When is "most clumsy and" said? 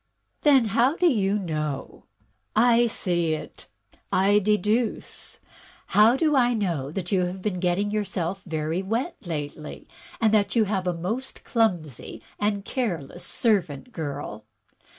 10.95-12.65